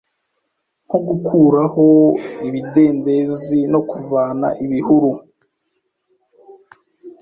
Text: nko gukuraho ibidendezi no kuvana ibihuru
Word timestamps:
nko 0.85 0.97
gukuraho 1.07 1.85
ibidendezi 2.47 3.59
no 3.71 3.81
kuvana 3.89 4.47
ibihuru 4.63 5.11